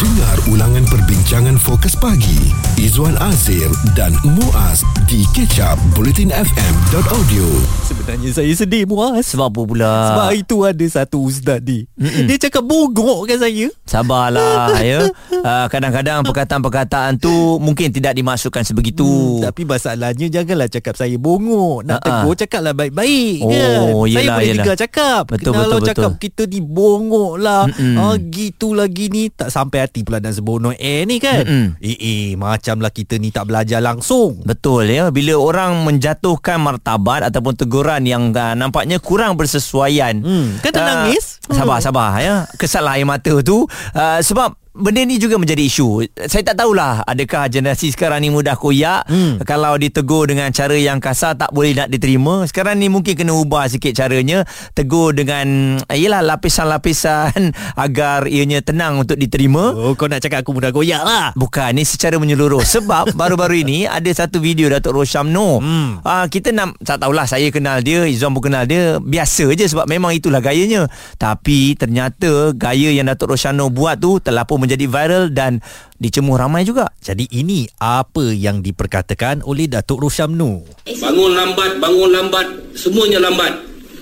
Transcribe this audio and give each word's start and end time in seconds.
Dengar 0.00 0.32
ulangan 0.48 0.80
perbincangan 0.86 1.56
fokus 1.56 1.92
pagi 1.92 2.48
Izwan 2.74 3.20
Azir 3.20 3.68
dan 3.92 4.08
Muaz 4.24 4.80
di 5.04 5.28
kecap 5.30 5.76
bulletinfm.audio 5.92 7.44
Sebenarnya 7.82 8.32
saya 8.32 8.48
sedih 8.50 8.88
Muaz 8.88 9.28
Sebab 9.28 9.50
apa 9.50 9.60
pula? 9.62 9.92
Sebab 10.08 10.24
hari 10.24 10.40
tu 10.42 10.64
ada 10.64 10.86
satu 10.86 11.20
ustaz 11.22 11.60
ni 11.60 11.84
Mm-mm. 11.92 12.24
Dia 12.24 12.40
cakap 12.40 12.64
bogok 12.64 13.28
kan 13.28 13.38
saya 13.38 13.68
Sabarlah 13.84 14.72
ya. 14.80 15.04
Uh, 15.30 15.66
kadang-kadang 15.68 16.24
perkataan-perkataan 16.24 17.18
tu 17.18 17.30
mungkin 17.58 17.90
tidak 17.90 18.14
dimasukkan 18.14 18.64
sebegitu. 18.64 19.04
hmm, 19.04 19.44
Tapi 19.44 19.62
masalahnya 19.64 20.32
Janganlah 20.32 20.70
cakap 20.70 20.96
saya 20.96 21.16
bongok 21.16 21.84
Nak 21.84 22.00
Ha-ha. 22.00 22.24
tegur 22.24 22.34
cakaplah 22.38 22.72
baik-baik 22.74 23.36
Oh, 23.42 23.52
kan? 23.52 23.60
Saya 24.08 24.08
yelah, 24.16 24.32
boleh 24.32 24.46
yelah. 24.46 24.56
tinggal 24.56 24.76
cakap 24.78 25.22
Betul, 25.28 25.52
Kalau 25.52 25.76
betul, 25.76 25.88
cakap 25.90 26.10
betul. 26.10 26.22
kita 26.22 26.42
ni 26.46 26.60
bongok 26.62 27.32
lah 27.36 27.62
Mm-mm. 27.68 27.96
ah, 27.98 28.16
Gitu 28.16 28.72
lagi 28.72 29.12
ni 29.12 29.28
Tak 29.28 29.52
sampai 29.52 29.89
hati 29.90 30.00
pula 30.00 30.22
Dan 30.22 30.30
sebono 30.30 30.70
air 30.70 31.02
ni 31.02 31.18
kan 31.18 31.42
Mm-mm. 31.42 31.66
Eh 31.82 31.98
eh 31.98 32.26
Macam 32.34 32.78
lah 32.78 32.88
kita 32.88 33.18
ni 33.18 33.28
tak 33.28 33.50
belajar 33.50 33.82
langsung 33.82 34.38
Betul 34.40 34.86
ya. 34.86 35.10
Bila 35.10 35.34
orang 35.34 35.82
menjatuhkan 35.82 36.62
martabat 36.62 37.24
ataupun 37.24 37.58
teguran 37.58 38.04
yang 38.04 38.30
uh, 38.30 38.54
nampaknya 38.54 38.96
kurang 38.96 39.34
bersesuaian. 39.34 40.20
Hmm, 40.20 40.60
kan 40.60 40.70
Ah, 40.72 40.86
nangis? 41.04 41.42
Sabar 41.42 41.80
sabar 41.80 42.14
ya. 42.16 42.46
Kesal 42.54 42.86
air 42.86 43.02
mata 43.02 43.32
tu 43.40 43.66
uh, 43.66 44.18
sebab 44.20 44.54
Benda 44.70 45.02
ni 45.02 45.18
juga 45.18 45.34
menjadi 45.34 45.66
isu. 45.66 46.06
Saya 46.30 46.46
tak 46.46 46.62
tahulah 46.62 47.02
adakah 47.02 47.50
generasi 47.50 47.90
sekarang 47.90 48.22
ni 48.22 48.30
mudah 48.30 48.54
koyak. 48.54 49.02
Hmm. 49.10 49.42
Kalau 49.42 49.74
ditegur 49.74 50.30
dengan 50.30 50.54
cara 50.54 50.78
yang 50.78 51.02
kasar 51.02 51.34
tak 51.34 51.50
boleh 51.50 51.74
nak 51.74 51.90
diterima. 51.90 52.46
Sekarang 52.46 52.78
ni 52.78 52.86
mungkin 52.86 53.18
kena 53.18 53.34
ubah 53.34 53.66
sikit 53.66 53.98
caranya. 53.98 54.46
Tegur 54.70 55.10
dengan 55.10 55.74
yalah 55.90 56.22
lapisan-lapisan 56.22 57.50
agar 57.84 58.30
ianya 58.30 58.62
tenang 58.62 59.02
untuk 59.02 59.18
diterima. 59.18 59.74
Oh 59.74 59.98
kau 59.98 60.06
nak 60.06 60.22
cakap 60.22 60.46
aku 60.46 60.54
mudah 60.54 60.70
goyak 60.70 61.02
lah 61.02 61.34
Bukan 61.34 61.74
Ni 61.74 61.82
secara 61.82 62.16
menyeluruh 62.22 62.62
Sebab 62.62 63.12
baru-baru 63.20 63.66
ini 63.66 63.90
Ada 63.90 64.24
satu 64.24 64.38
video 64.38 64.70
Datuk 64.70 64.94
Rosyamno 64.94 65.58
Hmm. 65.60 65.98
uh, 66.00 66.26
Kita 66.30 66.54
nak 66.54 66.78
Tak 66.80 67.02
tahulah 67.02 67.26
Saya 67.26 67.50
kenal 67.50 67.82
dia 67.82 68.06
Izzuan 68.06 68.30
pun 68.32 68.46
kenal 68.46 68.64
dia 68.64 69.02
Biasa 69.02 69.50
je 69.52 69.66
Sebab 69.66 69.90
memang 69.90 70.14
itulah 70.14 70.38
gayanya 70.38 70.86
Tapi 71.18 71.74
ternyata 71.74 72.54
Gaya 72.54 72.94
yang 72.94 73.10
Datuk 73.10 73.34
Rosyamno 73.34 73.68
buat 73.68 73.98
tu 73.98 74.22
Telah 74.22 74.46
pun 74.46 74.59
menjadi 74.60 74.84
viral 74.84 75.32
Dan 75.32 75.64
dicemuh 75.96 76.36
ramai 76.36 76.68
juga 76.68 76.92
Jadi 77.00 77.26
ini 77.32 77.64
apa 77.80 78.36
yang 78.36 78.60
diperkatakan 78.60 79.40
oleh 79.42 79.66
Datuk 79.66 80.04
Rosyamnu 80.04 80.68
Bangun 81.00 81.32
lambat, 81.32 81.80
bangun 81.80 82.10
lambat, 82.12 82.46
semuanya 82.76 83.22
lambat. 83.22 83.52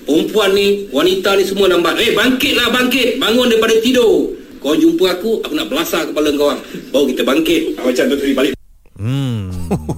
Perempuan 0.09 0.57
ni, 0.57 0.89
wanita 0.89 1.37
ni 1.37 1.43
semua 1.45 1.69
lambat. 1.69 2.01
Eh, 2.01 2.17
bangkitlah, 2.17 2.73
bangkit. 2.73 3.21
Bangun 3.21 3.45
daripada 3.45 3.77
tidur. 3.77 4.33
Kau 4.59 4.75
jumpa 4.75 5.21
aku, 5.21 5.39
aku 5.45 5.53
nak 5.53 5.69
belasah 5.69 6.03
kepala 6.09 6.33
kau. 6.33 6.49
orang. 6.49 6.61
Baru 6.89 7.05
kita 7.07 7.21
bangkit. 7.23 7.61
Macam 7.77 8.03
tu 8.09 8.15
tadi 8.17 8.33
balik. 8.33 8.53
Hmm, 8.99 9.47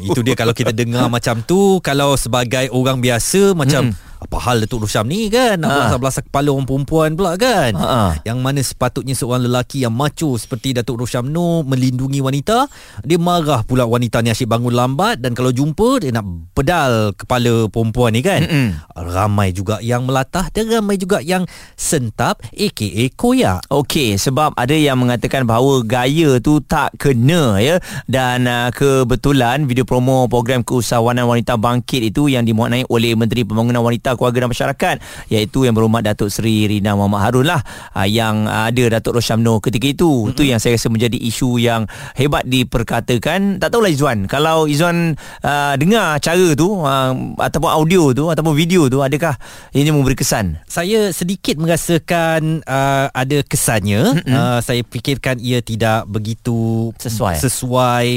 itu 0.05 0.21
dia 0.21 0.37
kalau 0.37 0.53
kita 0.53 0.69
dengar 0.69 1.09
macam 1.09 1.41
tu, 1.41 1.81
kalau 1.81 2.13
sebagai 2.13 2.69
orang 2.69 3.01
biasa 3.01 3.57
macam 3.57 3.89
apa 4.21 4.37
hal 4.37 4.61
Datuk 4.61 4.85
Rosyam 4.85 5.09
ni 5.09 5.33
kan 5.33 5.57
nak 5.57 5.67
Ha. 5.67 5.75
belasah-belasah 5.81 6.23
kepala 6.29 6.53
orang 6.53 6.67
perempuan 6.69 7.09
pula 7.17 7.33
kan. 7.41 7.73
Ha. 7.73 8.21
Yang 8.21 8.37
mana 8.37 8.61
sepatutnya 8.61 9.17
seorang 9.17 9.49
lelaki 9.49 9.81
yang 9.81 9.97
macho 9.97 10.37
seperti 10.37 10.77
Datuk 10.77 11.01
Rosyam 11.01 11.25
Nur 11.25 11.65
melindungi 11.65 12.21
wanita, 12.21 12.69
dia 13.01 13.17
marah 13.17 13.65
pula 13.65 13.89
wanita 13.89 14.21
ni 14.21 14.29
asyik 14.29 14.45
bangun 14.45 14.77
lambat 14.77 15.17
dan 15.25 15.33
kalau 15.33 15.49
jumpa 15.49 16.05
dia 16.05 16.13
nak 16.13 16.27
pedal 16.53 17.17
kepala 17.17 17.65
perempuan 17.73 18.13
ni 18.13 18.21
kan. 18.21 18.45
Mm-mm. 18.45 18.67
Ramai 18.93 19.57
juga 19.57 19.81
yang 19.81 20.05
melatah 20.05 20.53
dan 20.53 20.69
ramai 20.69 21.01
juga 21.01 21.17
yang 21.25 21.49
sentap 21.73 22.45
aka 22.53 23.03
koyak. 23.17 23.65
Okey, 23.73 24.21
sebab 24.21 24.53
ada 24.53 24.77
yang 24.77 25.01
mengatakan 25.01 25.49
bahawa 25.49 25.81
gaya 25.81 26.37
tu 26.37 26.61
tak 26.61 26.93
kena 27.01 27.57
ya 27.57 27.81
dan 28.05 28.45
uh, 28.45 28.69
kebetulan 28.69 29.65
video 29.65 29.81
promo 29.81 30.29
program 30.29 30.61
keusahawanan 30.61 31.25
wanita 31.25 31.57
bangkit 31.57 32.13
itu 32.13 32.29
yang 32.29 32.45
dimuatnai 32.45 32.85
oleh 32.85 33.17
Menteri 33.17 33.41
Pembangunan 33.41 33.81
Wanita 33.81 34.10
Keluarga 34.15 34.43
dan 34.43 34.49
Masyarakat 34.51 34.95
iaitu 35.27 35.63
yang 35.63 35.73
berhormat 35.73 36.03
Datuk 36.03 36.27
Seri 36.27 36.67
Rina 36.67 36.93
Muhammad 36.93 37.21
Harun 37.23 37.45
lah 37.47 37.61
uh, 37.93 38.05
yang 38.05 38.45
ada 38.45 38.99
Datuk 38.99 39.17
Rosyamno 39.17 39.57
ketika 39.59 39.87
itu. 39.87 40.29
Itu 40.29 40.43
yang 40.43 40.59
saya 40.59 40.75
rasa 40.75 40.91
menjadi 40.91 41.15
isu 41.15 41.57
yang 41.57 41.87
hebat 42.13 42.43
diperkatakan. 42.43 43.57
Tak 43.57 43.71
tahulah 43.71 43.91
Izzuan, 43.91 44.25
kalau 44.25 44.65
Izzuan 44.65 45.15
uh, 45.41 45.73
dengar 45.77 46.19
cara 46.19 46.47
tu 46.53 46.81
uh, 46.81 47.13
ataupun 47.37 47.69
audio 47.69 48.11
tu 48.11 48.27
ataupun 48.27 48.53
video 48.53 48.89
tu 48.89 48.99
adakah 48.99 49.37
ianya 49.71 49.93
memberi 49.93 50.17
kesan? 50.17 50.59
saya 50.65 51.13
sedikit 51.13 51.61
merasakan 51.61 52.65
uh, 52.65 53.07
ada 53.13 53.43
kesannya 53.45 54.23
uh, 54.25 54.59
saya 54.59 54.81
fikirkan 54.81 55.37
ia 55.37 55.61
tidak 55.61 56.07
begitu 56.07 56.89
Sesuai. 56.97 57.37
sesuai 57.37 58.07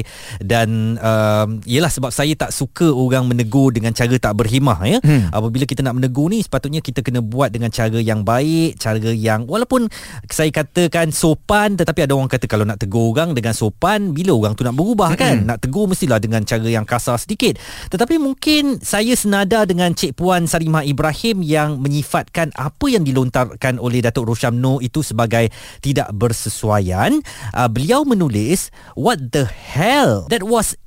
dan 0.41 0.97
uh, 0.97 1.47
ialah 1.66 1.91
sebab 1.93 2.11
saya 2.11 2.32
tak 2.32 2.50
suka 2.50 2.88
orang 2.88 3.28
menegur 3.28 3.71
dengan 3.71 3.93
cara 3.93 4.16
tak 4.16 4.32
berhemah 4.34 4.78
ya 4.87 4.99
Hmm. 5.05 5.28
apabila 5.28 5.69
kita 5.69 5.84
nak 5.84 6.00
menegur 6.00 6.33
ni 6.33 6.41
sepatutnya 6.41 6.81
kita 6.81 7.05
kena 7.05 7.21
buat 7.21 7.53
dengan 7.53 7.69
cara 7.69 8.00
yang 8.00 8.25
baik 8.25 8.81
cara 8.81 8.99
yang 9.12 9.45
walaupun 9.45 9.87
saya 10.33 10.49
katakan 10.49 11.12
sopan 11.12 11.77
tetapi 11.77 12.09
ada 12.09 12.17
orang 12.17 12.33
kata 12.33 12.49
kalau 12.49 12.65
nak 12.65 12.81
tegur 12.81 13.12
orang 13.12 13.37
dengan 13.37 13.53
sopan 13.53 14.17
bila 14.17 14.33
orang 14.33 14.56
tu 14.56 14.65
nak 14.65 14.73
berubah 14.73 15.12
kan 15.21 15.44
nak 15.44 15.61
tegur 15.61 15.87
mestilah 15.87 16.17
dengan 16.17 16.43
cara 16.43 16.65
yang 16.65 16.89
kasar 16.89 17.21
sedikit 17.21 17.61
tetapi 17.93 18.17
mungkin 18.17 18.81
saya 18.81 19.12
senada 19.15 19.69
dengan 19.69 19.93
Cik 19.93 20.17
Puan 20.17 20.49
Sarimah 20.49 20.87
Ibrahim 20.87 21.44
yang 21.44 21.83
menyifatkan 21.83 22.55
apa 22.56 22.87
yang 22.89 23.05
dilontarkan 23.05 23.77
oleh 23.77 24.00
Datuk 24.00 24.31
Rosyamno 24.31 24.78
itu 24.81 25.03
sebagai 25.05 25.50
tidak 25.83 26.15
bersesuaian. 26.15 27.21
Uh, 27.53 27.69
beliau 27.69 28.06
menulis, 28.06 28.73
What 28.94 29.34
the 29.34 29.44
hell? 29.44 30.31
That 30.31 30.47
was 30.47 30.78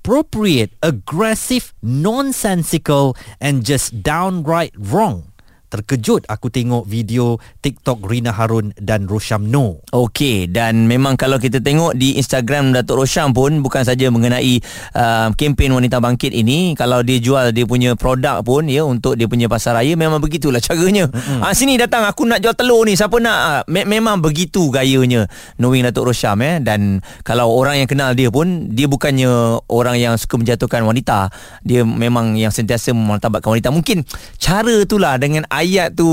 inappropriate, 0.00 0.72
aggressive, 0.82 1.74
nonsensical 1.82 3.16
and 3.40 3.64
just 3.64 4.02
downright 4.02 4.72
wrong. 4.76 5.29
Terkejut 5.70 6.26
aku 6.26 6.50
tengok 6.50 6.82
video 6.82 7.38
TikTok 7.62 8.02
Rina 8.10 8.34
Harun 8.34 8.74
dan 8.74 9.06
Rosyamno. 9.06 9.86
Okey 9.94 10.50
dan 10.50 10.90
memang 10.90 11.14
kalau 11.14 11.38
kita 11.38 11.62
tengok 11.62 11.94
di 11.94 12.18
Instagram 12.18 12.74
Datuk 12.74 13.06
Rosyam 13.06 13.30
pun 13.30 13.62
bukan 13.62 13.86
saja 13.86 14.10
mengenai 14.10 14.58
uh, 14.98 15.30
kempen 15.38 15.70
wanita 15.70 16.02
bangkit 16.02 16.34
ini 16.34 16.74
kalau 16.74 17.06
dia 17.06 17.22
jual 17.22 17.54
dia 17.54 17.62
punya 17.62 17.94
produk 17.94 18.42
pun 18.42 18.66
ya 18.66 18.82
untuk 18.82 19.14
dia 19.14 19.30
punya 19.30 19.46
pasar 19.46 19.78
raya 19.78 19.94
memang 19.94 20.18
begitulah 20.18 20.58
caranya. 20.58 21.06
Mm-hmm. 21.06 21.40
Ah 21.40 21.54
sini 21.54 21.78
datang 21.78 22.02
aku 22.02 22.26
nak 22.26 22.42
jual 22.42 22.52
telur 22.58 22.82
ni 22.82 22.98
siapa 22.98 23.22
nak 23.22 23.38
Ah, 23.40 23.62
me- 23.70 23.86
memang 23.86 24.18
begitu 24.18 24.74
gayanya 24.74 25.30
knowing 25.56 25.86
Datuk 25.86 26.10
Rosyam 26.10 26.42
eh 26.42 26.58
dan 26.58 26.98
kalau 27.22 27.46
orang 27.54 27.78
yang 27.78 27.86
kenal 27.86 28.10
dia 28.12 28.26
pun 28.26 28.68
dia 28.74 28.90
bukannya 28.90 29.62
orang 29.70 29.96
yang 30.02 30.18
suka 30.18 30.34
menjatuhkan 30.34 30.82
wanita 30.82 31.30
dia 31.62 31.86
memang 31.86 32.34
yang 32.34 32.50
sentiasa 32.50 32.90
memartabatkan 32.90 33.54
wanita 33.54 33.70
mungkin 33.70 34.02
cara 34.36 34.82
itulah 34.82 35.14
dengan 35.14 35.46
ayat 35.60 35.92
tu 35.92 36.08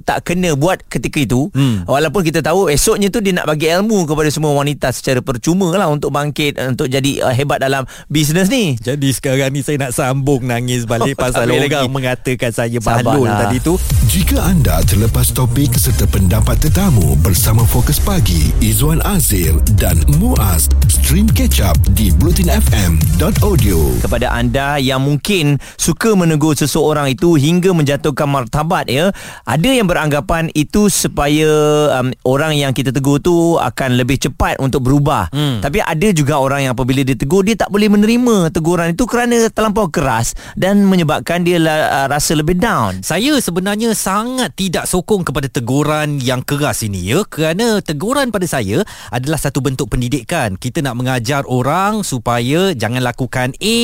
tak 0.00 0.24
kena 0.24 0.52
buat 0.54 0.80
ketika 0.82 1.18
itu 1.18 1.48
Hmm. 1.52 1.84
Walaupun 1.84 2.20
kita 2.22 2.40
tahu 2.40 2.66
esoknya 2.66 3.06
tu 3.06 3.18
dia 3.18 3.32
nak 3.32 3.46
bagi 3.46 3.68
ilmu 3.68 4.04
kepada 4.04 4.28
semua 4.28 4.52
wanita 4.52 4.88
secara 4.88 5.20
percuma 5.20 5.70
lah 5.70 5.86
untuk 5.86 6.10
bangkit 6.10 6.56
untuk 6.58 6.86
jadi 6.86 7.22
uh, 7.22 7.30
hebat 7.30 7.58
dalam 7.58 7.82
bisnes 8.06 8.46
ni. 8.46 8.76
Jadi 8.76 9.08
sekarang 9.10 9.50
ni 9.50 9.60
saya 9.60 9.78
nak 9.78 9.92
sambung 9.92 10.42
nangis 10.42 10.84
balik 10.84 11.14
Oh, 11.14 11.22
pasal 11.22 11.46
orang 11.46 11.68
lagi. 11.68 11.88
mengatakan 11.88 12.50
saya 12.50 12.76
Sabarlah. 12.76 13.04
balul 13.06 13.28
tadi 13.28 13.56
tu. 13.58 13.74
Jika 14.06 14.42
anda 14.42 14.80
terlepas 14.82 15.30
topik 15.30 15.74
serta 15.74 16.04
pendapat 16.06 16.56
tetamu 16.58 17.14
bersama 17.18 17.62
Fokus 17.62 17.98
Pagi 17.98 18.50
Izwan 18.58 19.00
Azir 19.02 19.52
dan 19.74 19.96
Muaz 20.14 20.66
stream 20.86 21.28
catch 21.28 21.60
up 21.60 21.76
di 21.90 22.08
bulletinfm.audio 22.12 23.78
kepada 23.98 24.30
anda 24.30 24.76
yang 24.76 24.98
mungkin 24.98 25.58
suka 25.74 26.12
menegur 26.12 26.52
seseorang 26.52 27.08
itu 27.08 27.34
hingga 27.34 27.70
menjatuhkan 27.70 28.26
martabat 28.26 28.85
ya 28.86 29.12
ada 29.44 29.68
yang 29.68 29.86
beranggapan 29.86 30.48
itu 30.54 30.88
supaya 30.88 31.50
um, 32.00 32.10
orang 32.24 32.56
yang 32.56 32.72
kita 32.72 32.90
tegur 32.90 33.20
tu 33.20 33.58
akan 33.58 33.98
lebih 33.98 34.18
cepat 34.18 34.58
untuk 34.62 34.86
berubah 34.86 35.28
Hmm. 35.36 35.58
tapi 35.58 35.82
ada 35.82 36.08
juga 36.14 36.38
orang 36.38 36.68
yang 36.68 36.72
apabila 36.72 37.02
ditegur 37.02 37.42
dia 37.42 37.58
tak 37.58 37.68
boleh 37.68 37.90
menerima 37.90 38.54
teguran 38.54 38.94
itu 38.94 39.04
kerana 39.04 39.50
terlampau 39.50 39.90
keras 39.90 40.38
dan 40.54 40.86
menyebabkan 40.86 41.42
dia 41.42 41.58
la, 41.58 41.74
uh, 42.04 42.06
rasa 42.06 42.38
lebih 42.38 42.56
down 42.56 43.02
Saya 43.02 43.36
sebenarnya 43.42 43.92
sangat 43.96 44.54
tidak 44.54 44.86
sokong 44.86 45.26
kepada 45.26 45.50
teguran 45.50 46.22
yang 46.22 46.44
keras 46.46 46.86
ini 46.86 47.10
ya 47.10 47.26
kerana 47.26 47.82
teguran 47.82 48.30
pada 48.30 48.46
saya 48.46 48.86
adalah 49.10 49.40
satu 49.40 49.64
bentuk 49.64 49.90
pendidikan. 49.90 50.54
Kita 50.54 50.84
nak 50.84 50.94
mengajar 51.00 51.42
orang 51.48 52.04
supaya 52.04 52.76
jangan 52.76 53.02
lakukan 53.02 53.56
A, 53.58 53.78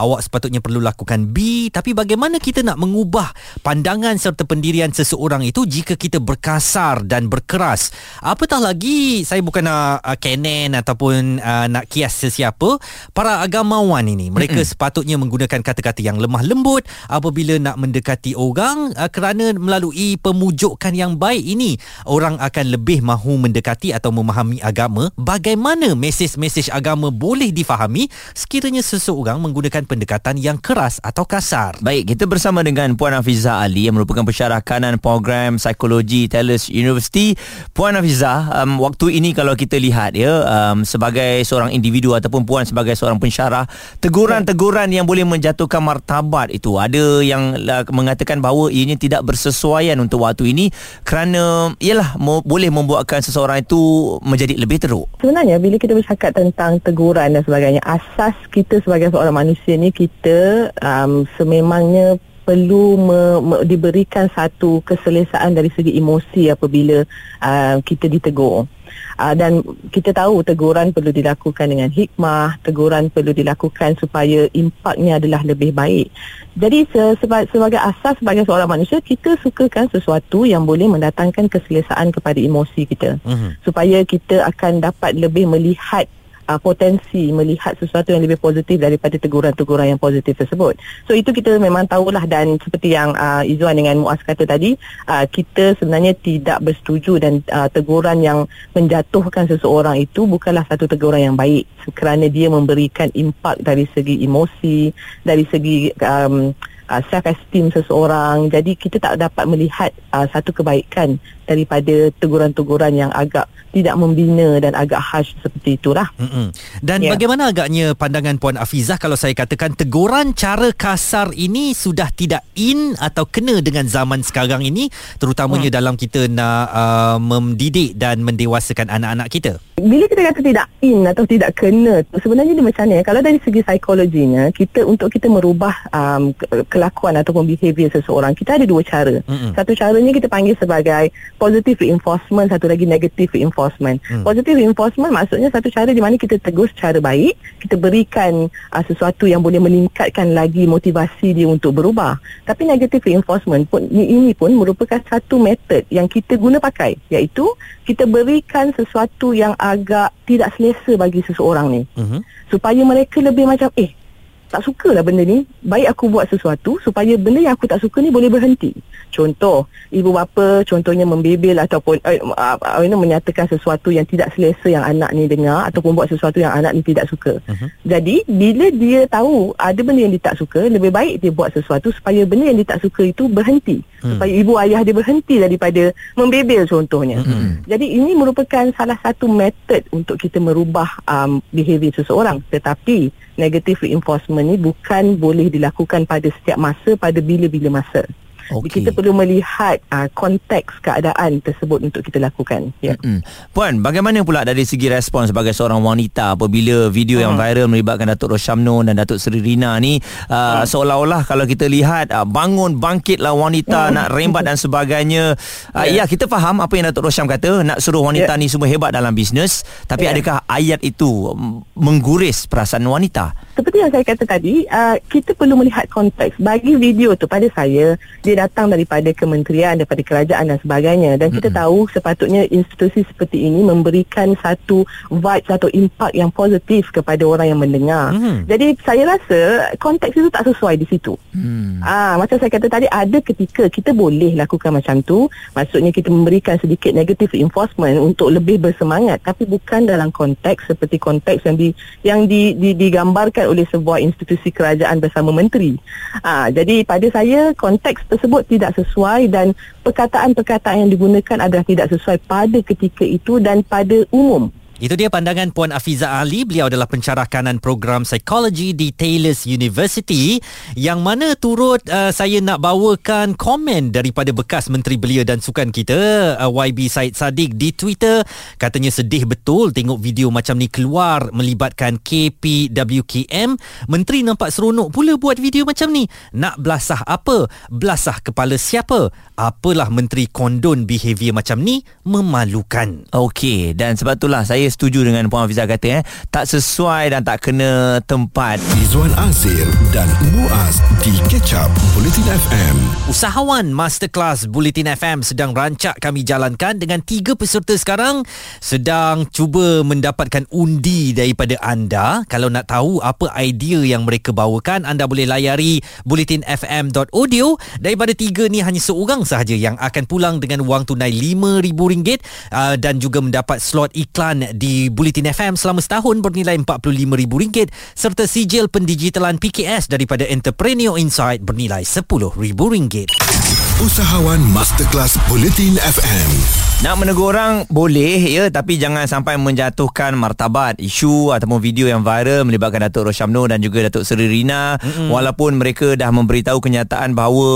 awak 0.00 0.24
sepatutnya 0.24 0.62
perlu 0.62 0.80
lakukan 0.80 1.30
B, 1.34 1.68
tapi 1.68 1.92
bagaimana 1.92 2.38
kita 2.38 2.62
nak 2.62 2.80
mengubah 2.80 3.34
pandangan 3.60 4.16
serta 4.16 4.45
pendirian 4.46 4.94
seseorang 4.94 5.42
itu 5.44 5.66
jika 5.66 5.98
kita 5.98 6.22
berkasar 6.22 7.02
dan 7.04 7.26
berkeras. 7.26 7.90
Apatah 8.22 8.62
lagi 8.62 9.26
saya 9.26 9.42
bukan 9.42 9.66
nak 9.66 10.00
uh, 10.00 10.16
kenen 10.16 10.78
ataupun 10.78 11.42
uh, 11.42 11.66
nak 11.66 11.90
kias 11.90 12.14
sesiapa, 12.14 12.78
para 13.10 13.42
agamawan 13.42 14.06
ini 14.06 14.30
mereka 14.30 14.62
mm-hmm. 14.62 14.72
sepatutnya 14.72 15.16
menggunakan 15.18 15.60
kata-kata 15.60 16.00
yang 16.00 16.16
lemah 16.16 16.46
lembut 16.46 16.86
apabila 17.10 17.58
nak 17.58 17.76
mendekati 17.76 18.38
orang 18.38 18.94
uh, 18.94 19.10
kerana 19.10 19.52
melalui 19.52 20.16
pemujukan 20.16 20.94
yang 20.94 21.18
baik 21.18 21.42
ini 21.42 21.76
orang 22.06 22.38
akan 22.38 22.78
lebih 22.78 23.02
mahu 23.02 23.36
mendekati 23.42 23.90
atau 23.90 24.14
memahami 24.14 24.62
agama. 24.62 25.10
Bagaimana 25.18 25.98
mesej-mesej 25.98 26.70
agama 26.70 27.10
boleh 27.10 27.50
difahami 27.50 28.06
sekiranya 28.32 28.80
seseorang 28.80 29.42
menggunakan 29.42 29.82
pendekatan 29.84 30.38
yang 30.38 30.62
keras 30.62 31.02
atau 31.02 31.26
kasar. 31.26 31.78
Baik, 31.82 32.14
kita 32.14 32.28
bersama 32.30 32.62
dengan 32.62 32.94
Puan 32.94 33.16
Hafiza 33.16 33.58
Ali 33.58 33.88
yang 33.88 33.98
merupakan 33.98 34.22
pensyarah 34.36 34.60
kanan 34.60 35.00
program 35.00 35.56
psikologi 35.56 36.28
Taylor's 36.28 36.68
University. 36.68 37.32
Puan 37.72 37.96
Hafiza, 37.96 38.52
um, 38.60 38.76
waktu 38.84 39.16
ini 39.16 39.32
kalau 39.32 39.56
kita 39.56 39.80
lihat 39.80 40.12
ya 40.12 40.44
um, 40.44 40.84
sebagai 40.84 41.40
seorang 41.40 41.72
individu 41.72 42.12
ataupun 42.12 42.44
puan 42.44 42.68
sebagai 42.68 42.92
seorang 42.92 43.16
pensyarah, 43.16 43.64
teguran-teguran 44.04 44.92
yang 44.92 45.08
boleh 45.08 45.24
menjatuhkan 45.24 45.80
martabat 45.80 46.52
itu 46.52 46.76
ada 46.76 47.24
yang 47.24 47.56
uh, 47.64 47.88
mengatakan 47.88 48.44
bahawa 48.44 48.68
ianya 48.68 49.00
tidak 49.00 49.24
bersesuaian 49.24 49.96
untuk 50.04 50.20
waktu 50.20 50.52
ini 50.52 50.68
kerana 51.00 51.72
ialah 51.80 52.20
mo- 52.20 52.44
boleh 52.44 52.68
membuatkan 52.68 53.24
seseorang 53.24 53.64
itu 53.64 54.20
menjadi 54.20 54.52
lebih 54.60 54.84
teruk. 54.84 55.08
Sebenarnya 55.24 55.56
bila 55.56 55.80
kita 55.80 55.96
bercakap 55.96 56.36
tentang 56.36 56.76
teguran 56.84 57.32
dan 57.32 57.40
sebagainya, 57.40 57.80
asas 57.88 58.36
kita 58.52 58.84
sebagai 58.84 59.08
seorang 59.08 59.32
manusia 59.32 59.80
ni 59.80 59.88
kita 59.88 60.68
um, 60.84 61.24
sememangnya 61.40 62.20
perlu 62.46 62.94
me, 62.94 63.20
me, 63.42 63.56
diberikan 63.66 64.30
satu 64.30 64.78
keselesaan 64.86 65.58
dari 65.58 65.66
segi 65.74 65.98
emosi 65.98 66.54
apabila 66.54 67.02
uh, 67.42 67.82
kita 67.82 68.06
ditegur. 68.06 68.70
Uh, 69.16 69.34
dan 69.34 69.64
kita 69.90 70.12
tahu 70.12 70.44
teguran 70.44 70.92
perlu 70.92 71.10
dilakukan 71.10 71.66
dengan 71.66 71.90
hikmah, 71.90 72.60
teguran 72.62 73.10
perlu 73.10 73.34
dilakukan 73.34 73.98
supaya 73.98 74.46
impaknya 74.54 75.18
adalah 75.18 75.42
lebih 75.42 75.74
baik. 75.74 76.12
Jadi 76.54 76.86
se, 76.88 77.02
seba, 77.18 77.42
sebagai 77.50 77.80
asas 77.80 78.16
sebagai 78.20 78.46
seorang 78.46 78.70
manusia 78.70 79.02
kita 79.02 79.34
sukakan 79.42 79.90
sesuatu 79.90 80.46
yang 80.46 80.64
boleh 80.64 80.86
mendatangkan 80.86 81.50
keselesaan 81.50 82.14
kepada 82.14 82.38
emosi 82.38 82.86
kita. 82.86 83.18
Uh-huh. 83.24 83.52
Supaya 83.64 84.04
kita 84.06 84.46
akan 84.46 84.84
dapat 84.84 85.16
lebih 85.16 85.48
melihat 85.48 86.06
uh, 86.46 86.58
potensi 86.62 87.30
melihat 87.34 87.74
sesuatu 87.76 88.14
yang 88.14 88.22
lebih 88.22 88.38
positif 88.38 88.78
daripada 88.78 89.18
teguran-teguran 89.18 89.94
yang 89.94 90.00
positif 90.00 90.38
tersebut. 90.38 90.78
So 91.04 91.12
itu 91.12 91.34
kita 91.34 91.58
memang 91.58 91.90
tahulah 91.90 92.24
dan 92.24 92.56
seperti 92.62 92.94
yang 92.94 93.12
uh, 93.14 93.42
Izzuan 93.42 93.76
dengan 93.76 94.02
Muaz 94.02 94.22
kata 94.22 94.46
tadi, 94.46 94.78
uh, 95.10 95.26
kita 95.26 95.76
sebenarnya 95.76 96.14
tidak 96.16 96.62
bersetuju 96.62 97.18
dan 97.20 97.42
uh, 97.50 97.68
teguran 97.70 98.22
yang 98.22 98.38
menjatuhkan 98.72 99.50
seseorang 99.50 99.98
itu 100.00 100.24
bukanlah 100.24 100.64
satu 100.66 100.86
teguran 100.86 101.32
yang 101.32 101.36
baik 101.36 101.66
kerana 101.94 102.26
dia 102.26 102.50
memberikan 102.50 103.10
impak 103.14 103.62
dari 103.62 103.86
segi 103.92 104.22
emosi, 104.22 104.90
dari 105.22 105.44
segi 105.46 105.90
um, 106.02 106.50
uh, 106.90 107.02
self 107.10 107.26
esteem 107.26 107.70
seseorang 107.74 108.48
jadi 108.50 108.72
kita 108.78 109.02
tak 109.02 109.18
dapat 109.18 109.44
melihat 109.46 109.90
uh, 110.14 110.26
satu 110.30 110.54
kebaikan 110.54 111.18
daripada 111.46 112.10
teguran-teguran 112.18 112.92
yang 112.92 113.10
agak 113.14 113.46
tidak 113.70 113.94
membina 113.94 114.56
dan 114.58 114.72
agak 114.72 114.98
harsh 114.98 115.36
seperti 115.40 115.76
itulah. 115.76 116.08
Mm-mm. 116.16 116.48
Dan 116.80 117.04
yeah. 117.04 117.12
bagaimana 117.12 117.52
agaknya 117.52 117.92
pandangan 117.92 118.40
Puan 118.40 118.56
Afizah 118.56 118.96
kalau 118.96 119.14
saya 119.14 119.36
katakan 119.36 119.76
teguran 119.76 120.32
cara 120.32 120.72
kasar 120.72 121.30
ini 121.36 121.76
sudah 121.76 122.08
tidak 122.10 122.42
in 122.56 122.96
atau 122.96 123.28
kena 123.28 123.60
dengan 123.60 123.84
zaman 123.84 124.24
sekarang 124.24 124.64
ini 124.64 124.88
terutamanya 125.20 125.68
mm. 125.68 125.76
dalam 125.76 125.94
kita 125.94 126.24
nak 126.26 126.64
uh, 126.72 127.18
mendidik 127.20 127.94
dan 127.94 128.24
mendewasakan 128.24 128.88
anak-anak 128.88 129.28
kita? 129.28 129.52
Bila 129.76 130.08
kita 130.08 130.24
kata 130.32 130.40
tidak 130.40 130.66
in 130.80 131.04
atau 131.04 131.28
tidak 131.28 131.52
kena 131.52 132.00
sebenarnya 132.16 132.56
dia 132.56 132.64
macam 132.64 132.84
ni 132.88 132.96
kalau 133.04 133.20
dari 133.20 133.36
segi 133.44 133.60
psikologinya 133.60 134.48
kita 134.56 134.88
untuk 134.88 135.12
kita 135.12 135.28
merubah 135.28 135.76
um, 135.92 136.32
kelakuan 136.72 137.20
ataupun 137.20 137.44
behavior 137.44 137.92
seseorang 137.92 138.32
kita 138.32 138.56
ada 138.56 138.64
dua 138.64 138.80
cara. 138.80 139.20
Mm-mm. 139.28 139.52
Satu 139.52 139.76
caranya 139.76 140.10
kita 140.16 140.32
panggil 140.32 140.56
sebagai 140.56 141.12
positive 141.36 141.78
reinforcement 141.80 142.48
satu 142.50 142.66
lagi 142.66 142.88
negative 142.88 143.30
reinforcement. 143.32 144.00
Hmm. 144.08 144.24
Positive 144.24 144.56
reinforcement 144.56 145.12
maksudnya 145.12 145.48
satu 145.52 145.68
cara 145.70 145.90
di 145.92 146.02
mana 146.02 146.16
kita 146.16 146.40
tegur 146.40 146.66
secara 146.72 146.98
baik, 146.98 147.36
kita 147.62 147.76
berikan 147.76 148.48
uh, 148.48 148.84
sesuatu 148.84 149.28
yang 149.28 149.44
boleh 149.44 149.60
meningkatkan 149.60 150.32
lagi 150.32 150.64
motivasi 150.64 151.36
dia 151.36 151.46
untuk 151.46 151.76
berubah. 151.76 152.18
Tapi 152.48 152.66
negative 152.66 153.04
reinforcement 153.04 153.68
pun 153.68 153.84
ini 153.88 154.32
pun 154.32 154.52
merupakan 154.56 154.98
satu 155.06 155.36
metod 155.38 155.84
yang 155.92 156.08
kita 156.08 156.40
guna 156.40 156.58
pakai 156.58 156.96
iaitu 157.12 157.46
kita 157.84 158.08
berikan 158.08 158.72
sesuatu 158.74 159.36
yang 159.36 159.54
agak 159.60 160.10
tidak 160.26 160.50
selesa 160.56 160.98
bagi 160.98 161.22
seseorang 161.22 161.66
ni. 161.70 161.82
Hmm. 161.94 162.24
Supaya 162.48 162.80
mereka 162.82 163.20
lebih 163.20 163.44
macam 163.46 163.68
eh 163.76 164.05
tak 164.50 164.62
sukalah 164.62 165.02
benda 165.02 165.22
ni. 165.26 165.44
Baik 165.62 165.96
aku 165.96 166.10
buat 166.10 166.26
sesuatu 166.30 166.78
supaya 166.82 167.18
benda 167.18 167.42
yang 167.42 167.54
aku 167.54 167.66
tak 167.66 167.82
suka 167.82 168.00
ni 168.00 168.10
boleh 168.10 168.30
berhenti. 168.30 168.72
Contoh 169.10 169.66
ibu 169.90 170.10
bapa 170.12 170.66
contohnya 170.66 171.06
membebel 171.06 171.58
ataupun 171.62 171.98
uh, 172.02 172.34
uh, 172.34 172.80
you 172.82 172.90
know, 172.90 173.00
menyatakan 173.00 173.46
sesuatu 173.48 173.90
yang 173.90 174.04
tidak 174.06 174.30
selesa 174.34 174.66
yang 174.66 174.84
anak 174.84 175.10
ni 175.14 175.26
dengar 175.26 175.66
ataupun 175.70 175.94
buat 175.94 176.10
sesuatu 176.10 176.38
yang 176.42 176.52
anak 176.54 176.74
ni 176.74 176.82
tidak 176.82 177.06
suka. 177.10 177.38
Uh-huh. 177.46 177.68
jadi 177.86 178.22
bila 178.26 178.66
dia 178.72 179.00
tahu 179.06 179.54
ada 179.56 179.80
benda 179.82 180.04
yang 180.04 180.12
dia 180.14 180.22
tak 180.22 180.38
suka 180.38 180.66
lebih 180.66 180.90
baik 180.90 181.22
dia 181.22 181.30
buat 181.32 181.50
sesuatu 181.54 181.90
supaya 181.94 182.22
benda 182.26 182.50
yang 182.50 182.58
dia 182.58 182.68
tak 182.76 182.82
suka 182.82 183.06
itu 183.06 183.26
berhenti 183.30 183.82
uh-huh. 184.06 184.14
supaya 184.22 184.32
ibu 184.32 184.54
ayah 184.62 184.86
dia 184.86 184.94
berhenti 184.94 185.42
daripada 185.42 185.90
membebel 186.14 186.62
contohnya 186.70 187.18
uh-huh. 187.26 187.66
jadi 187.66 187.86
ini 187.98 188.14
merupakan 188.14 188.70
salah 188.78 188.94
satu 189.02 189.26
metod 189.26 189.82
untuk 189.90 190.14
kita 190.22 190.38
merubah 190.38 190.86
um, 191.10 191.42
behavior 191.50 191.90
seseorang 191.90 192.38
tetapi 192.54 193.10
negative 193.34 193.82
reinforcement 193.82 194.46
ni 194.46 194.56
bukan 194.56 195.18
boleh 195.18 195.50
dilakukan 195.52 196.08
pada 196.08 196.30
setiap 196.30 196.58
masa 196.58 196.96
pada 196.96 197.20
bila-bila 197.20 197.82
masa. 197.82 198.06
Okay. 198.46 198.80
Kita 198.80 198.94
perlu 198.94 199.12
melihat 199.16 199.82
uh, 199.90 200.06
konteks 200.14 200.82
keadaan 200.82 201.42
tersebut 201.42 201.82
untuk 201.82 202.06
kita 202.06 202.22
lakukan. 202.22 202.70
Ya. 202.78 202.94
Mm-hmm. 203.00 203.50
Puan, 203.50 203.82
bagaimana 203.82 204.22
pula 204.22 204.46
dari 204.46 204.62
segi 204.62 204.86
respon 204.86 205.26
sebagai 205.26 205.50
seorang 205.50 205.82
wanita 205.82 206.38
apabila 206.38 206.88
video 206.92 207.18
yang 207.18 207.34
hmm. 207.34 207.42
viral 207.42 207.66
melibatkan 207.66 208.12
Datuk 208.12 208.36
Roshamno 208.36 208.84
dan 208.86 209.00
Datuk 209.00 209.18
Seri 209.18 209.40
Rina 209.42 209.74
ni 209.82 209.98
uh, 210.28 210.62
hmm. 210.62 210.68
seolah-olah 210.68 211.26
kalau 211.26 211.48
kita 211.48 211.66
lihat 211.66 212.12
uh, 212.14 212.28
bangun 212.28 212.78
bangkitlah 212.78 213.32
wanita 213.32 213.90
hmm. 213.90 213.92
nak 213.96 214.06
rembat 214.12 214.44
dan 214.46 214.56
sebagainya. 214.60 215.34
Uh, 215.72 215.88
yeah. 215.88 216.04
Ya, 216.04 216.10
kita 216.10 216.28
faham 216.28 216.60
apa 216.60 216.72
yang 216.76 216.92
Datuk 216.92 217.08
Rosham 217.08 217.24
kata 217.24 217.64
nak 217.64 217.80
suruh 217.80 218.04
wanita 218.04 218.36
yeah. 218.36 218.40
ni 218.40 218.46
semua 218.52 218.68
hebat 218.68 218.92
dalam 218.92 219.16
bisnes, 219.16 219.64
tapi 219.88 220.04
yeah. 220.04 220.12
adakah 220.12 220.44
ayat 220.44 220.80
itu 220.84 221.32
mengguris 221.72 222.44
perasaan 222.44 222.84
wanita? 222.84 223.32
Seperti 223.56 223.80
yang 223.80 223.90
saya 223.90 224.04
kata 224.04 224.24
tadi, 224.28 224.68
uh, 224.68 225.00
kita 225.08 225.32
perlu 225.32 225.56
melihat 225.56 225.88
konteks. 225.88 226.36
Bagi 226.36 226.76
video 226.76 227.16
tu 227.16 227.24
pada 227.24 227.48
saya, 227.56 227.96
dia 228.20 228.34
datang 228.36 228.68
daripada 228.68 229.08
kementerian, 229.16 229.80
daripada 229.80 230.04
kerajaan 230.04 230.52
dan 230.52 230.58
sebagainya. 230.60 231.16
Dan 231.16 231.32
kita 231.32 231.48
mm-hmm. 231.48 231.62
tahu 231.64 231.78
sepatutnya 231.88 232.42
institusi 232.52 233.00
seperti 233.08 233.48
ini 233.48 233.64
memberikan 233.64 234.36
satu 234.36 234.84
vibe, 235.08 235.46
satu 235.48 235.72
impak 235.72 236.12
yang 236.12 236.28
positif 236.28 236.92
kepada 236.92 237.24
orang 237.24 237.56
yang 237.56 237.60
mendengar. 237.60 238.12
Mm-hmm. 238.12 238.36
Jadi 238.44 238.66
saya 238.84 239.02
rasa 239.16 239.40
konteks 239.80 240.12
itu 240.12 240.28
tak 240.28 240.44
sesuai 240.44 240.76
di 240.76 240.86
situ. 240.86 241.16
Mm. 241.32 241.80
Ah, 241.80 242.20
macam 242.20 242.36
saya 242.36 242.50
kata 242.52 242.66
tadi, 242.68 242.86
ada 242.92 243.18
ketika 243.24 243.70
kita 243.72 243.96
boleh 243.96 244.36
lakukan 244.36 244.76
macam 244.76 245.00
tu. 245.00 245.30
Maksudnya 245.56 245.94
kita 245.94 246.12
memberikan 246.12 246.60
sedikit 246.60 246.92
negative 246.92 247.32
reinforcement 247.32 247.96
untuk 247.96 248.34
lebih 248.34 248.60
bersemangat. 248.60 249.22
Tapi 249.24 249.48
bukan 249.48 249.88
dalam 249.88 250.12
konteks 250.12 250.68
seperti 250.68 251.00
konteks 251.00 251.46
yang 251.46 251.56
di, 251.56 251.68
yang 252.02 252.20
di, 252.28 252.52
di, 252.52 252.74
digambarkan 252.74 253.48
oleh 253.48 253.64
sebuah 253.70 254.02
institusi 254.02 254.50
kerajaan 254.50 254.98
bersama 254.98 255.30
menteri. 255.30 255.78
Ah, 256.26 256.50
jadi 256.50 256.82
pada 256.82 257.06
saya 257.08 257.54
konteks 257.54 258.04
tersebut 258.10 258.25
tersebut 258.26 258.42
tidak 258.50 258.74
sesuai 258.74 259.30
dan 259.30 259.54
perkataan-perkataan 259.86 260.82
yang 260.82 260.90
digunakan 260.90 261.46
adalah 261.46 261.62
tidak 261.62 261.86
sesuai 261.94 262.18
pada 262.26 262.58
ketika 262.58 263.06
itu 263.06 263.38
dan 263.38 263.62
pada 263.62 264.02
umum. 264.10 264.50
Itu 264.76 264.92
dia 264.92 265.08
pandangan 265.08 265.56
Puan 265.56 265.72
Afiza 265.72 266.20
Ali. 266.20 266.44
Beliau 266.44 266.68
adalah 266.68 266.84
pencarah 266.84 267.24
kanan 267.24 267.64
program 267.64 268.04
psikologi 268.04 268.76
di 268.76 268.92
Taylor's 268.92 269.48
University 269.48 270.36
yang 270.76 271.00
mana 271.00 271.32
turut 271.32 271.80
uh, 271.88 272.12
saya 272.12 272.44
nak 272.44 272.60
bawakan 272.60 273.40
komen 273.40 273.88
daripada 273.88 274.36
bekas 274.36 274.68
Menteri 274.68 275.00
Belia 275.00 275.24
dan 275.24 275.40
Sukan 275.40 275.72
kita 275.72 275.96
uh, 276.36 276.52
YB 276.52 276.92
Said 276.92 277.16
Sadiq 277.16 277.56
di 277.56 277.72
Twitter. 277.72 278.20
Katanya 278.60 278.92
sedih 278.92 279.24
betul 279.24 279.72
tengok 279.72 279.96
video 279.96 280.28
macam 280.28 280.60
ni 280.60 280.68
keluar 280.68 281.32
melibatkan 281.32 281.96
KPWKM. 281.96 283.56
Menteri 283.88 284.28
nampak 284.28 284.52
seronok 284.52 284.92
pula 284.92 285.16
buat 285.16 285.40
video 285.40 285.64
macam 285.64 285.88
ni. 285.88 286.04
Nak 286.36 286.60
belasah 286.60 287.00
apa? 287.08 287.48
Belasah 287.72 288.20
kepala 288.20 288.60
siapa? 288.60 289.08
Apalah 289.36 289.92
menteri 289.92 290.24
kondon 290.32 290.88
behavior 290.88 291.36
macam 291.36 291.60
ni 291.60 291.84
memalukan. 292.08 293.04
Okey 293.12 293.76
dan 293.76 294.00
sebab 294.00 294.16
itulah 294.16 294.42
saya 294.48 294.64
setuju 294.64 295.04
dengan 295.04 295.28
Puan 295.28 295.44
Hafiza 295.44 295.68
kata 295.68 296.00
eh 296.00 296.02
tak 296.32 296.48
sesuai 296.48 297.12
dan 297.12 297.20
tak 297.20 297.44
kena 297.44 298.00
tempat. 298.08 298.56
Izwan 298.80 299.12
Azir 299.20 299.68
dan 299.92 300.08
Muaz 300.32 300.80
di 301.04 301.12
Catch 301.28 301.52
Up 301.52 301.68
Bulletin 301.92 302.24
FM. 302.24 302.76
Usahawan 303.12 303.68
Masterclass 303.70 304.48
Bulletin 304.48 304.88
FM 304.88 305.20
sedang 305.20 305.52
rancak 305.52 306.00
kami 306.00 306.24
jalankan 306.24 306.80
dengan 306.80 307.04
tiga 307.04 307.36
peserta 307.36 307.76
sekarang 307.76 308.24
sedang 308.64 309.28
cuba 309.28 309.84
mendapatkan 309.84 310.48
undi 310.48 311.12
daripada 311.12 311.60
anda. 311.60 312.24
Kalau 312.32 312.48
nak 312.48 312.72
tahu 312.72 313.04
apa 313.04 313.28
idea 313.36 313.84
yang 313.84 314.08
mereka 314.08 314.32
bawakan, 314.32 314.88
anda 314.88 315.04
boleh 315.04 315.28
layari 315.28 315.84
bulletinfm.audio. 316.08 317.60
Daripada 317.76 318.16
tiga 318.16 318.48
ni 318.48 318.64
hanya 318.64 318.80
seorang 318.80 319.25
sahaja 319.26 319.58
yang 319.58 319.74
akan 319.76 320.06
pulang 320.06 320.38
dengan 320.38 320.62
wang 320.62 320.86
tunai 320.86 321.10
RM5,000 321.10 322.22
uh, 322.54 322.74
dan 322.78 323.02
juga 323.02 323.18
mendapat 323.18 323.58
slot 323.58 323.90
iklan 323.98 324.54
di 324.54 324.86
Bulletin 324.86 325.26
FM 325.34 325.58
selama 325.58 325.82
setahun 325.82 326.22
bernilai 326.22 326.54
RM45,000 326.62 327.66
serta 327.98 328.24
sijil 328.30 328.70
pendigitalan 328.70 329.42
PKS 329.42 329.90
daripada 329.90 330.22
Entrepreneur 330.30 330.94
Insight 330.94 331.42
bernilai 331.42 331.82
RM10,000. 331.82 333.65
Usahawan 333.76 334.40
Masterclass 334.56 335.20
Bulletin 335.28 335.76
FM. 335.76 336.30
Nak 336.76 337.00
menegur 337.00 337.32
orang 337.32 337.64
boleh 337.72 338.20
ya 338.20 338.52
tapi 338.52 338.76
jangan 338.76 339.08
sampai 339.08 339.40
menjatuhkan 339.40 340.12
martabat 340.12 340.76
isu 340.76 341.32
ataupun 341.32 341.56
video 341.56 341.88
yang 341.88 342.04
viral 342.04 342.44
melibatkan 342.44 342.84
Datuk 342.84 343.08
Roshamno 343.08 343.48
dan 343.48 343.64
juga 343.64 343.88
Datuk 343.88 344.04
Seri 344.04 344.28
Rina 344.28 344.76
mm-hmm. 344.76 345.08
walaupun 345.08 345.56
mereka 345.56 345.96
dah 345.96 346.12
memberitahu 346.12 346.60
kenyataan 346.60 347.16
bahawa 347.16 347.48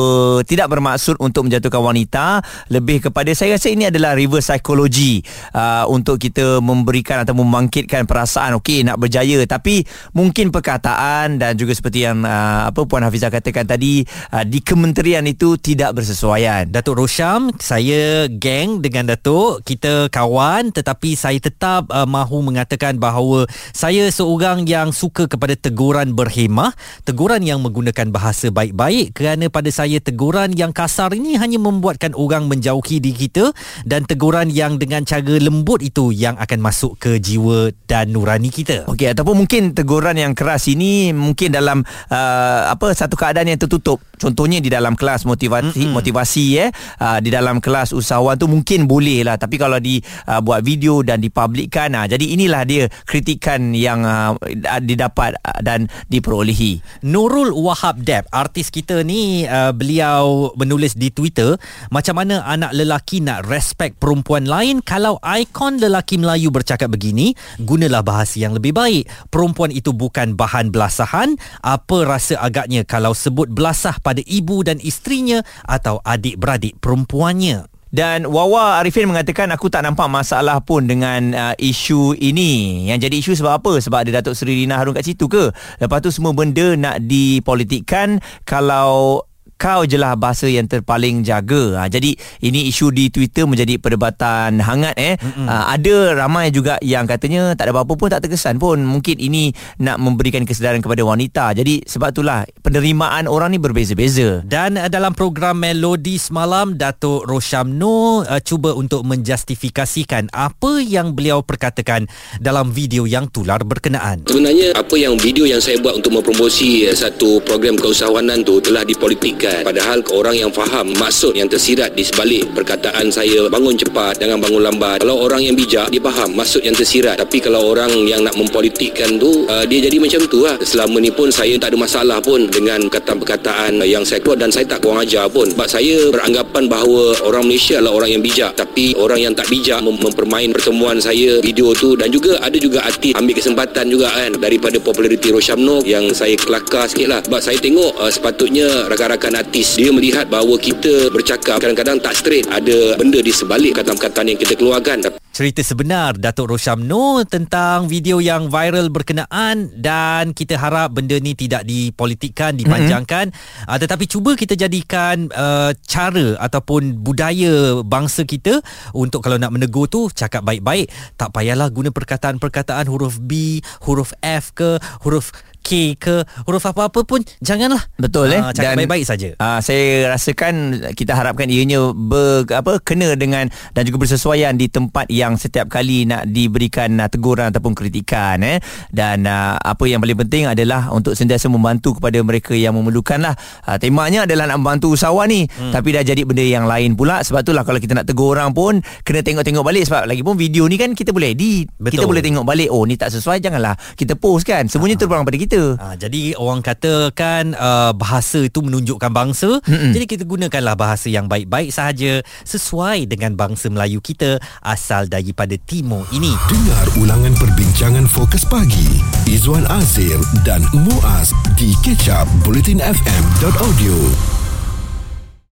tidak 0.49 0.73
bermaksud 0.73 1.21
untuk 1.21 1.49
menjatuhkan 1.49 1.85
wanita 1.85 2.41
lebih 2.73 3.13
kepada 3.13 3.29
saya 3.37 3.61
rasa 3.61 3.69
ini 3.69 3.93
adalah 3.93 4.17
reverse 4.17 4.49
psychology 4.49 5.21
uh, 5.53 5.85
untuk 5.93 6.17
kita 6.17 6.65
memberikan 6.65 7.21
atau 7.21 7.37
membangkitkan 7.37 8.09
perasaan 8.09 8.57
okey 8.57 8.89
nak 8.89 8.97
berjaya 8.97 9.37
tapi 9.45 9.85
mungkin 10.17 10.49
perkataan 10.49 11.37
dan 11.37 11.61
juga 11.61 11.77
seperti 11.77 12.09
yang 12.09 12.25
uh, 12.25 12.73
apa 12.73 12.89
puan 12.89 13.05
Hafizah 13.05 13.29
katakan 13.29 13.69
tadi 13.69 14.01
uh, 14.33 14.49
di 14.49 14.65
kementerian 14.65 15.29
itu 15.29 15.61
tidak 15.61 15.93
bersesuaian 16.11 16.67
Datuk 16.67 16.99
Rosham, 16.99 17.55
saya 17.63 18.27
geng 18.27 18.83
dengan 18.83 19.15
Datuk, 19.15 19.63
kita 19.63 20.11
kawan 20.11 20.75
tetapi 20.75 21.15
saya 21.15 21.39
tetap 21.39 21.87
uh, 21.95 22.03
mahu 22.03 22.43
mengatakan 22.43 22.99
bahawa 22.99 23.47
saya 23.71 24.11
seorang 24.11 24.67
yang 24.67 24.91
suka 24.91 25.31
kepada 25.31 25.55
teguran 25.55 26.19
berhemah, 26.19 26.75
teguran 27.07 27.47
yang 27.47 27.63
menggunakan 27.63 28.11
bahasa 28.11 28.51
baik-baik 28.51 29.15
kerana 29.15 29.47
pada 29.47 29.71
saya 29.71 30.03
teguran 30.03 30.51
yang 30.59 30.75
kasar 30.75 31.15
ini 31.15 31.39
hanya 31.39 31.63
membuatkan 31.63 32.19
orang 32.19 32.51
menjauhi 32.51 32.99
diri 32.99 33.31
kita 33.31 33.55
dan 33.87 34.03
teguran 34.03 34.51
yang 34.51 34.83
dengan 34.83 35.07
cara 35.07 35.39
lembut 35.39 35.79
itu 35.87 36.11
yang 36.11 36.35
akan 36.43 36.59
masuk 36.59 36.99
ke 36.99 37.23
jiwa 37.23 37.71
dan 37.87 38.11
nurani 38.11 38.51
kita. 38.51 38.91
Okey 38.91 39.15
ataupun 39.15 39.47
mungkin 39.47 39.79
teguran 39.79 40.19
yang 40.19 40.35
keras 40.35 40.67
ini 40.67 41.15
mungkin 41.15 41.55
dalam 41.55 41.87
uh, 42.11 42.61
apa 42.75 42.91
satu 42.99 43.15
keadaan 43.15 43.47
yang 43.47 43.63
tertutup. 43.63 44.03
Contohnya 44.19 44.61
di 44.61 44.69
dalam 44.69 44.99
kelas 44.99 45.25
motivasi 45.25 45.73
mm-hmm. 45.73 45.97
Motivasi 46.01 46.47
eh 46.57 46.71
uh, 46.99 47.19
di 47.21 47.29
dalam 47.29 47.61
kelas 47.61 47.93
usahawan 47.93 48.41
tu 48.41 48.49
mungkin 48.49 48.89
boleh 48.89 49.29
lah 49.29 49.37
tapi 49.37 49.61
kalau 49.61 49.77
di 49.77 50.01
uh, 50.27 50.41
buat 50.41 50.65
video 50.65 51.05
dan 51.05 51.21
dipublikkan 51.21 51.93
uh, 51.93 52.09
jadi 52.09 52.25
inilah 52.25 52.63
dia 52.65 52.89
kritikan 53.05 53.75
yang 53.77 54.03
uh, 54.07 54.39
didapat 54.81 55.35
uh, 55.43 55.59
dan 55.61 55.91
diperolehi. 56.07 56.79
Nurul 57.03 57.51
Wahab 57.51 58.07
Deb, 58.07 58.31
artis 58.31 58.71
kita 58.71 59.03
ni 59.03 59.43
uh, 59.45 59.75
beliau 59.75 60.55
menulis 60.55 60.95
di 60.95 61.11
Twitter 61.11 61.59
macam 61.91 62.23
mana 62.23 62.47
anak 62.47 62.71
lelaki 62.71 63.19
nak 63.19 63.51
respect 63.51 63.99
perempuan 63.99 64.47
lain 64.47 64.79
kalau 64.87 65.19
ikon 65.21 65.83
lelaki 65.83 66.23
Melayu 66.23 66.55
bercakap 66.55 66.95
begini, 66.95 67.35
gunalah 67.59 68.07
bahasa 68.07 68.39
yang 68.39 68.55
lebih 68.55 68.71
baik. 68.71 69.11
Perempuan 69.29 69.75
itu 69.75 69.91
bukan 69.91 70.39
bahan 70.39 70.71
belasahan, 70.71 71.35
apa 71.67 72.07
rasa 72.07 72.39
agaknya 72.39 72.87
kalau 72.87 73.11
sebut 73.11 73.51
belasah 73.51 73.99
pada 73.99 74.23
ibu 74.23 74.63
dan 74.63 74.79
isterinya 74.79 75.43
atau 75.67 75.90
adik-beradik 76.07 76.79
perempuannya. 76.79 77.67
Dan 77.91 78.31
Wawa 78.31 78.79
Arifin 78.79 79.11
mengatakan 79.11 79.51
aku 79.51 79.67
tak 79.67 79.83
nampak 79.83 80.07
masalah 80.07 80.63
pun 80.63 80.87
dengan 80.87 81.35
uh, 81.35 81.55
isu 81.59 82.15
ini. 82.15 82.87
Yang 82.87 83.11
jadi 83.11 83.17
isu 83.19 83.33
sebab 83.43 83.59
apa? 83.59 83.73
Sebab 83.83 83.99
ada 84.07 84.23
Datuk 84.23 84.39
Seri 84.39 84.63
Rina 84.63 84.79
Harun 84.79 84.95
kat 84.95 85.03
situ 85.03 85.27
ke? 85.27 85.51
Lepas 85.83 85.99
tu 85.99 86.15
semua 86.15 86.31
benda 86.31 86.79
nak 86.79 87.03
dipolitikkan 87.03 88.23
kalau 88.47 89.27
kau 89.61 89.85
je 89.85 90.01
lah 90.01 90.17
bahasa 90.17 90.49
yang 90.49 90.65
terpaling 90.65 91.21
jaga. 91.21 91.85
Ha, 91.85 91.93
jadi 91.93 92.17
ini 92.41 92.73
isu 92.73 92.89
di 92.89 93.13
Twitter 93.13 93.45
menjadi 93.45 93.77
perdebatan 93.77 94.57
hangat 94.65 94.97
eh. 94.97 95.21
Ha, 95.21 95.77
ada 95.77 96.17
ramai 96.17 96.49
juga 96.49 96.81
yang 96.81 97.05
katanya 97.05 97.53
tak 97.53 97.69
ada 97.69 97.77
apa-apa 97.77 97.93
pun 98.01 98.09
tak 98.09 98.25
terkesan 98.25 98.57
pun. 98.57 98.81
Mungkin 98.81 99.21
ini 99.21 99.53
nak 99.85 100.01
memberikan 100.01 100.49
kesedaran 100.49 100.81
kepada 100.81 101.05
wanita. 101.05 101.53
Jadi 101.53 101.85
sebab 101.85 102.17
itulah 102.17 102.49
penerimaan 102.65 103.29
orang 103.29 103.53
ni 103.53 103.59
berbeza-beza. 103.61 104.41
Dan 104.49 104.81
uh, 104.81 104.89
dalam 104.89 105.13
program 105.13 105.61
Melodi 105.61 106.17
semalam 106.17 106.79
Datuk 106.79 107.29
Roshamno 107.29 108.25
uh, 108.25 108.41
cuba 108.41 108.73
untuk 108.73 109.05
menjustifikasikan 109.05 110.33
apa 110.33 110.79
yang 110.81 111.13
beliau 111.13 111.43
perkatakan 111.43 112.07
dalam 112.39 112.71
video 112.71 113.05
yang 113.05 113.27
tular 113.29 113.61
berkenaan. 113.67 114.25
Sebenarnya 114.25 114.73
apa 114.79 114.95
yang 114.97 115.19
video 115.19 115.45
yang 115.45 115.59
saya 115.59 115.77
buat 115.83 115.99
untuk 115.99 116.17
mempromosi 116.17 116.87
eh, 116.87 116.95
satu 116.95 117.43
program 117.43 117.75
keusahawanan 117.75 118.47
tu 118.47 118.63
telah 118.63 118.87
dipolitikkan. 118.87 119.50
Padahal 119.63 119.99
orang 120.15 120.37
yang 120.39 120.51
faham 120.51 120.93
maksud 120.97 121.35
yang 121.37 121.49
tersirat 121.51 121.93
di 121.95 122.03
sebalik 122.07 122.47
perkataan 122.55 123.11
saya 123.11 123.47
bangun 123.51 123.75
cepat 123.75 124.19
jangan 124.23 124.39
bangun 124.39 124.63
lambat. 124.63 125.03
Kalau 125.03 125.21
orang 125.23 125.43
yang 125.45 125.55
bijak 125.59 125.91
dia 125.91 126.01
faham 126.03 126.35
maksud 126.35 126.63
yang 126.63 126.77
tersirat. 126.77 127.19
Tapi 127.19 127.43
kalau 127.43 127.73
orang 127.75 127.91
yang 128.07 128.23
nak 128.23 128.35
mempolitikkan 128.39 129.19
tu 129.19 129.45
uh, 129.51 129.65
dia 129.67 129.83
jadi 129.83 129.97
macam 129.99 130.21
tu 130.31 130.47
lah. 130.47 130.57
Selama 130.63 131.03
ni 131.03 131.11
pun 131.11 131.29
saya 131.33 131.57
tak 131.59 131.75
ada 131.75 131.79
masalah 131.81 132.19
pun 132.23 132.47
dengan 132.47 132.87
perkataan-perkataan 132.87 133.83
yang 133.87 134.07
saya 134.07 134.23
keluar 134.23 134.39
dan 134.39 134.51
saya 134.53 134.67
tak 134.69 134.85
kurang 134.85 135.03
ajar 135.03 135.27
pun. 135.27 135.49
Sebab 135.51 135.69
saya 135.69 136.09
beranggapan 136.13 136.71
bahawa 136.71 137.19
orang 137.27 137.49
Malaysia 137.49 137.81
adalah 137.81 138.05
orang 138.05 138.11
yang 138.19 138.23
bijak. 138.23 138.53
Tapi 138.55 138.95
orang 138.97 139.21
yang 139.21 139.33
tak 139.35 139.49
bijak 139.51 139.81
mem- 139.83 140.01
mempermain 140.01 140.51
pertemuan 140.55 141.01
saya 141.01 141.41
video 141.41 141.73
tu 141.75 141.97
dan 141.97 142.13
juga 142.13 142.39
ada 142.41 142.57
juga 142.61 142.85
artis 142.85 143.17
ambil 143.17 143.35
kesempatan 143.37 143.89
juga 143.89 144.13
kan 144.13 144.31
daripada 144.39 144.77
populariti 144.79 145.33
Roshamno 145.33 145.83
yang 145.83 146.13
saya 146.13 146.37
kelakar 146.37 146.87
sikit 146.87 147.09
lah. 147.09 147.21
Sebab 147.25 147.41
saya 147.41 147.59
tengok 147.59 147.97
uh, 147.97 148.11
sepatutnya 148.13 148.87
rakan-rakan 148.91 149.40
artis. 149.41 149.81
Dia 149.81 149.89
melihat 149.89 150.29
bahawa 150.29 150.61
kita 150.61 151.09
bercakap 151.09 151.57
kadang-kadang 151.65 151.97
tak 151.97 152.13
straight. 152.13 152.45
Ada 152.53 153.01
benda 153.01 153.25
di 153.25 153.33
sebalik 153.33 153.81
kata-kata 153.81 154.21
yang 154.21 154.37
kita 154.37 154.53
keluarkan. 154.55 155.17
Cerita 155.31 155.65
sebenar 155.65 156.21
Datuk 156.21 156.53
Roshamno 156.53 157.25
tentang 157.25 157.89
video 157.89 158.21
yang 158.21 158.53
viral 158.53 158.93
berkenaan 158.93 159.73
dan 159.73 160.37
kita 160.37 160.61
harap 160.61 160.93
benda 160.93 161.17
ni 161.17 161.33
tidak 161.33 161.65
dipolitikkan, 161.65 162.59
dipanjangkan. 162.61 163.33
Mm-hmm. 163.33 163.71
uh, 163.71 163.79
tetapi 163.81 164.05
cuba 164.05 164.37
kita 164.37 164.59
jadikan 164.59 165.33
uh, 165.33 165.73
cara 165.87 166.37
ataupun 166.37 167.01
budaya 167.01 167.81
bangsa 167.81 168.29
kita 168.29 168.61
untuk 168.93 169.25
kalau 169.25 169.41
nak 169.41 169.55
menegur 169.55 169.89
tu 169.89 170.13
cakap 170.13 170.45
baik-baik. 170.45 170.93
Tak 171.17 171.33
payahlah 171.33 171.73
guna 171.73 171.89
perkataan-perkataan 171.89 172.91
huruf 172.91 173.17
B, 173.23 173.63
huruf 173.87 174.13
F 174.21 174.53
ke 174.53 174.77
huruf 175.07 175.33
K 175.71 175.95
ke 175.95 176.27
huruf 176.51 176.67
apa-apa 176.67 177.07
pun 177.07 177.23
janganlah. 177.39 177.79
Betul 177.95 178.35
eh? 178.35 178.43
uh, 178.43 178.51
cakap 178.51 178.75
dan 178.75 178.79
baik-baik 178.83 179.05
saja. 179.07 179.29
uh, 179.39 179.63
saya 179.63 180.11
rasakan 180.11 180.83
kita 180.99 181.15
harapkan 181.15 181.47
ianya 181.47 181.95
ber, 181.95 182.43
apa 182.51 182.83
kena 182.83 183.15
dengan 183.15 183.47
dan 183.71 183.87
juga 183.87 184.03
bersesuaian 184.03 184.59
di 184.59 184.67
tempat 184.67 185.07
yang 185.07 185.39
setiap 185.39 185.71
kali 185.71 186.11
nak 186.11 186.27
diberikan 186.27 186.99
uh, 186.99 187.07
teguran 187.07 187.55
ataupun 187.55 187.79
kritikan 187.79 188.43
eh? 188.43 188.59
Dan 188.91 189.31
uh, 189.31 189.55
apa 189.63 189.87
yang 189.87 190.03
paling 190.03 190.19
penting 190.27 190.51
adalah 190.51 190.91
untuk 190.91 191.15
sentiasa 191.15 191.47
membantu 191.47 192.03
kepada 192.03 192.19
mereka 192.19 192.59
yang 192.59 192.75
memerlukan 192.75 193.23
lah 193.23 193.39
uh, 193.71 193.79
temanya 193.79 194.27
adalah 194.27 194.51
nak 194.51 194.59
membantu 194.59 194.99
usahawan 194.99 195.31
ni. 195.31 195.47
Hmm. 195.47 195.71
tapi 195.71 195.93
dah 195.95 196.03
jadi 196.03 196.27
benda 196.27 196.43
yang 196.43 196.67
lain 196.67 196.99
pula. 196.99 197.23
Sebab 197.23 197.47
itulah 197.47 197.63
kalau 197.63 197.79
kita 197.79 197.95
nak 197.95 198.11
tegur 198.11 198.35
orang 198.35 198.51
pun 198.51 198.83
kena 199.07 199.23
tengok-tengok 199.23 199.63
balik. 199.63 199.87
Sebab 199.87 200.11
lagi 200.11 200.25
pun 200.25 200.35
video 200.35 200.67
ni 200.67 200.81
kan 200.81 200.97
kita 200.97 201.15
boleh 201.15 201.31
edit 201.37 201.71
kita 201.91 202.09
boleh 202.09 202.25
tengok 202.25 202.43
balik 202.43 202.73
oh 202.73 202.83
ni 202.89 202.97
tak 202.97 203.13
sesuai 203.13 203.39
janganlah 203.39 203.77
kita 203.95 204.17
post 204.17 204.49
kan? 204.49 204.67
Semuanya 204.67 204.97
uh 204.97 205.01
terbang 205.01 205.25
pada 205.25 205.39
kita 205.39 205.60
kita. 205.61 205.69
Ha, 205.77 205.87
jadi 206.01 206.21
orang 206.41 206.65
katakan 206.65 207.53
uh, 207.53 207.93
bahasa 207.93 208.41
itu 208.41 208.65
menunjukkan 208.65 209.13
bangsa. 209.13 209.61
Mm-mm. 209.69 209.93
Jadi 209.93 210.05
kita 210.09 210.25
gunakanlah 210.25 210.75
bahasa 210.77 211.13
yang 211.13 211.29
baik-baik 211.29 211.69
sahaja 211.71 212.25
sesuai 212.49 213.05
dengan 213.05 213.37
bangsa 213.37 213.69
Melayu 213.69 214.01
kita 214.01 214.41
asal 214.65 215.07
daripada 215.07 215.55
timur 215.69 216.09
ini. 216.17 216.33
Dengar 216.49 216.87
ulangan 216.97 217.37
perbincangan 217.37 218.09
fokus 218.09 218.49
pagi 218.49 219.05
Izwan 219.29 219.69
Azir 219.69 220.17
dan 220.49 220.65
Muaz 220.73 221.37
di 221.61 221.77
kecap 221.85 222.25
bulletinfm.audio. 222.49 224.40